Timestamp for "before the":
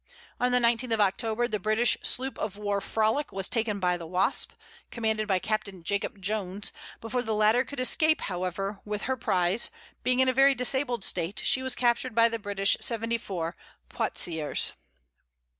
6.99-7.35